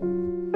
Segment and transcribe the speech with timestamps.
[0.00, 0.49] うん。